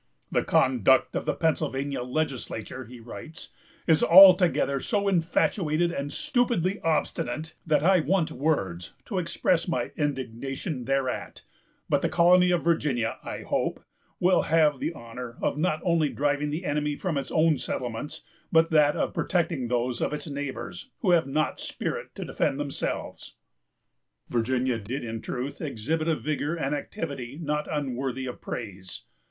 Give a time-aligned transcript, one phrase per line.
[0.31, 3.49] "The conduct of the Pennsylvania legislature," he writes,
[3.85, 10.85] "is altogether so infatuated and stupidly obstinate, that I want words to express my indignation
[10.85, 11.43] thereat;
[11.87, 13.83] but the colony of Virginia, I hope,
[14.19, 18.71] will have the honor of not only driving the enemy from its own settlements, but
[18.71, 23.35] that of protecting those of its neighbors who have not spirit to defend themselves."
[24.29, 29.03] Virginia did, in truth, exhibit a vigor and activity not unworthy of praise.